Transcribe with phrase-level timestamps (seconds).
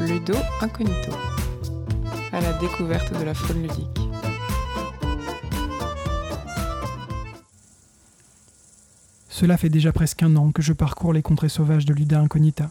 [0.00, 1.12] Ludo Incognito,
[2.32, 4.00] à la découverte de la faune ludique.
[9.28, 12.70] Cela fait déjà presque un an que je parcours les contrées sauvages de Luda Incognita.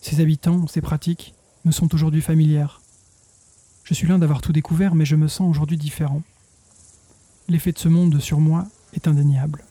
[0.00, 2.80] Ses habitants, ses pratiques, me sont aujourd'hui familières.
[3.82, 6.22] Je suis loin d'avoir tout découvert, mais je me sens aujourd'hui différent.
[7.48, 9.64] L'effet de ce monde sur moi est indéniable.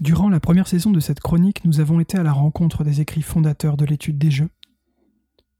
[0.00, 3.22] Durant la première saison de cette chronique, nous avons été à la rencontre des écrits
[3.22, 4.50] fondateurs de l'étude des jeux.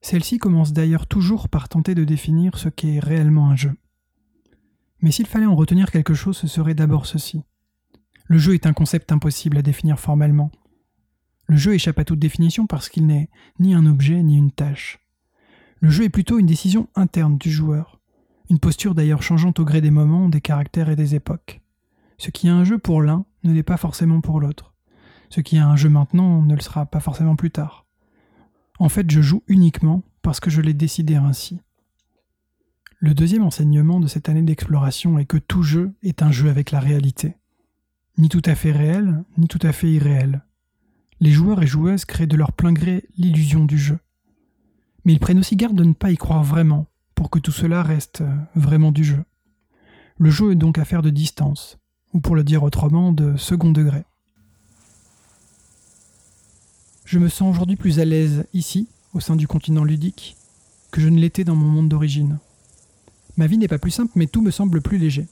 [0.06, 3.74] Celle-ci commence d'ailleurs toujours par tenter de définir ce qu'est réellement un jeu.
[5.00, 7.42] Mais s'il fallait en retenir quelque chose, ce serait d'abord ceci.
[8.26, 10.52] Le jeu est un concept impossible à définir formellement.
[11.48, 15.00] Le jeu échappe à toute définition parce qu'il n'est ni un objet ni une tâche.
[15.80, 17.98] Le jeu est plutôt une décision interne du joueur,
[18.48, 21.62] une posture d'ailleurs changeante au gré des moments, des caractères et des époques.
[22.16, 24.72] Ce qui est un jeu pour l'un ne l'est pas forcément pour l'autre.
[25.30, 27.85] Ce qui est un jeu maintenant ne le sera pas forcément plus tard.
[28.78, 31.60] En fait, je joue uniquement parce que je l'ai décidé ainsi.
[32.98, 36.70] Le deuxième enseignement de cette année d'exploration est que tout jeu est un jeu avec
[36.70, 37.36] la réalité.
[38.18, 40.42] Ni tout à fait réel, ni tout à fait irréel.
[41.20, 43.98] Les joueurs et joueuses créent de leur plein gré l'illusion du jeu.
[45.04, 47.82] Mais ils prennent aussi garde de ne pas y croire vraiment, pour que tout cela
[47.82, 49.22] reste euh, vraiment du jeu.
[50.18, 51.78] Le jeu est donc affaire de distance,
[52.12, 54.04] ou pour le dire autrement, de second degré.
[57.06, 60.36] Je me sens aujourd'hui plus à l'aise ici, au sein du continent ludique,
[60.90, 62.40] que je ne l'étais dans mon monde d'origine.
[63.36, 65.28] Ma vie n'est pas plus simple, mais tout me semble plus léger.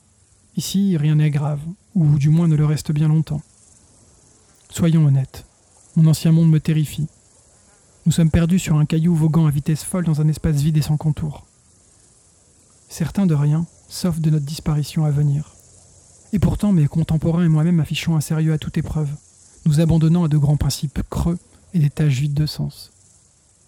[0.57, 1.59] Ici, rien n'est grave,
[1.97, 3.43] ou du moins ne le reste bien longtemps.
[4.71, 5.47] Soyons honnêtes,
[5.97, 7.09] mon ancien monde me terrifie.
[8.07, 10.83] Nous sommes perdus sur un caillou voguant à vitesse folle dans un espace vide et
[10.83, 11.45] sans contour.
[12.89, 15.57] Certains de rien, sauf de notre disparition à venir.
[16.33, 19.11] Et pourtant, mes contemporains et moi-même affichons un sérieux à toute épreuve,
[19.67, 21.39] nous abandonnant à de grands principes creux
[21.75, 22.93] et des tâches vides de sens.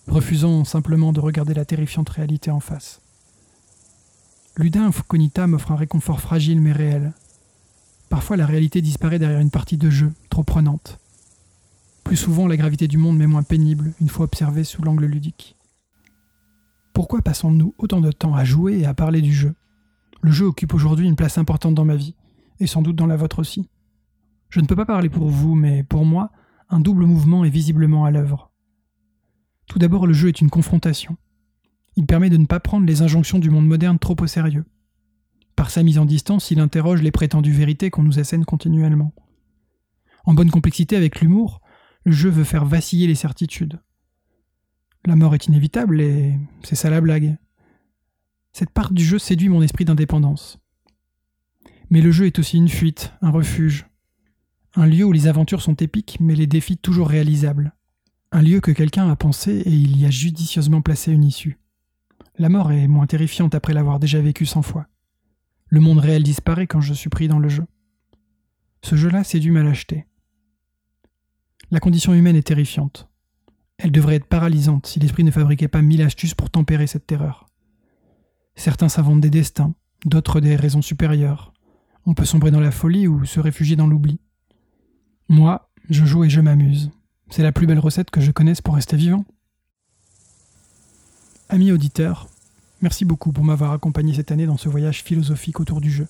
[0.07, 3.03] Refusons simplement de regarder la terrifiante réalité en face.
[4.57, 7.13] Ludin Cognita m'offre un réconfort fragile mais réel.
[8.08, 10.98] Parfois la réalité disparaît derrière une partie de jeu trop prenante.
[12.05, 15.57] Plus souvent la gravité du monde m'est moins pénible une fois observée sous l'angle ludique.
[16.92, 19.55] Pourquoi passons-nous autant de temps à jouer et à parler du jeu?
[20.23, 22.14] Le jeu occupe aujourd'hui une place importante dans ma vie,
[22.59, 23.69] et sans doute dans la vôtre aussi.
[24.48, 26.30] Je ne peux pas parler pour vous, mais pour moi,
[26.69, 28.51] un double mouvement est visiblement à l'œuvre.
[29.67, 31.17] Tout d'abord, le jeu est une confrontation.
[31.97, 34.65] Il permet de ne pas prendre les injonctions du monde moderne trop au sérieux.
[35.55, 39.15] Par sa mise en distance, il interroge les prétendues vérités qu'on nous assène continuellement.
[40.25, 41.61] En bonne complexité avec l'humour,
[42.05, 43.81] le jeu veut faire vaciller les certitudes.
[45.05, 47.39] La mort est inévitable et c'est ça la blague.
[48.53, 50.59] Cette part du jeu séduit mon esprit d'indépendance.
[51.91, 53.87] Mais le jeu est aussi une fuite, un refuge,
[54.77, 57.75] un lieu où les aventures sont épiques mais les défis toujours réalisables.
[58.31, 61.59] Un lieu que quelqu'un a pensé et il y a judicieusement placé une issue.
[62.39, 64.86] La mort est moins terrifiante après l'avoir déjà vécue cent fois.
[65.69, 67.65] Le monde réel disparaît quand je suis pris dans le jeu.
[68.83, 70.07] Ce jeu-là séduit ma lâcheté.
[71.70, 73.09] La condition humaine est terrifiante.
[73.79, 77.47] Elle devrait être paralysante si l'esprit ne fabriquait pas mille astuces pour tempérer cette terreur.
[78.55, 81.53] Certains s'inventent des destins, d'autres des raisons supérieures.
[82.05, 84.20] On peut sombrer dans la folie ou se réfugier dans l'oubli.
[85.29, 86.91] Moi, je joue et je m'amuse.
[87.31, 89.25] C'est la plus belle recette que je connaisse pour rester vivant.
[91.48, 92.29] Amis auditeurs,
[92.81, 96.07] merci beaucoup pour m'avoir accompagné cette année dans ce voyage philosophique autour du jeu.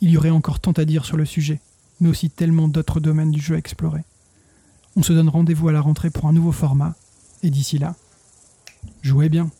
[0.00, 1.60] Il y aurait encore tant à dire sur le sujet,
[2.00, 4.04] mais aussi tellement d'autres domaines du jeu à explorer.
[4.94, 6.94] On se donne rendez-vous à la rentrée pour un nouveau format,
[7.42, 7.96] et d'ici là,
[9.02, 9.50] jouez bien.